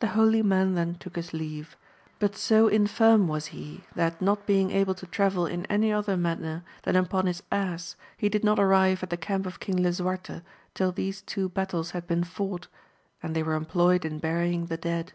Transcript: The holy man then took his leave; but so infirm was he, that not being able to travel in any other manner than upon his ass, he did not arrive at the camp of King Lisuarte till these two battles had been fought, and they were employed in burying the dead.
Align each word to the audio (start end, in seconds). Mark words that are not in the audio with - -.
The 0.00 0.06
holy 0.16 0.40
man 0.40 0.76
then 0.76 0.94
took 0.94 1.14
his 1.16 1.34
leave; 1.34 1.76
but 2.18 2.34
so 2.34 2.68
infirm 2.68 3.28
was 3.28 3.48
he, 3.52 3.82
that 3.94 4.22
not 4.22 4.46
being 4.46 4.70
able 4.70 4.94
to 4.94 5.06
travel 5.06 5.44
in 5.44 5.66
any 5.66 5.92
other 5.92 6.16
manner 6.16 6.64
than 6.84 6.96
upon 6.96 7.26
his 7.26 7.42
ass, 7.52 7.94
he 8.16 8.30
did 8.30 8.44
not 8.44 8.58
arrive 8.58 9.02
at 9.02 9.10
the 9.10 9.18
camp 9.18 9.44
of 9.44 9.60
King 9.60 9.76
Lisuarte 9.82 10.40
till 10.72 10.90
these 10.90 11.20
two 11.20 11.50
battles 11.50 11.90
had 11.90 12.06
been 12.06 12.24
fought, 12.24 12.68
and 13.22 13.36
they 13.36 13.42
were 13.42 13.52
employed 13.52 14.06
in 14.06 14.20
burying 14.20 14.68
the 14.68 14.78
dead. 14.78 15.12